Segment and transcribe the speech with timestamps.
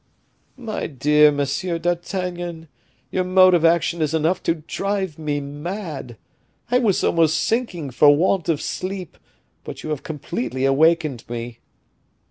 [0.57, 2.67] "My dear Monsieur d'Artagnan,
[3.11, 6.17] your mode of action is enough to drive me mad;
[6.71, 9.15] I was almost sinking for want of sleep,
[9.63, 11.59] but you have completely awakened me."